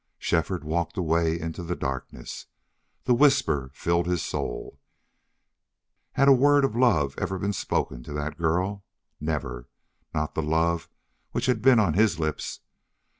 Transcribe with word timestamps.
Shefford 0.17 0.63
walked 0.63 0.97
away 0.97 1.39
into 1.39 1.61
the 1.61 1.75
darkness. 1.75 2.47
The 3.03 3.13
whisper 3.13 3.69
filled 3.75 4.07
his 4.07 4.23
soul. 4.23 4.79
Had 6.13 6.27
a 6.27 6.33
word 6.33 6.65
of 6.65 6.75
love 6.75 7.13
ever 7.19 7.37
been 7.37 7.53
spoken 7.53 8.01
to 8.05 8.13
that 8.13 8.39
girl? 8.39 8.83
Never 9.19 9.69
not 10.11 10.33
the 10.33 10.41
love 10.41 10.89
which 11.33 11.45
had 11.45 11.61
been 11.61 11.77
on 11.77 11.93
his 11.93 12.17
lips. 12.19 12.61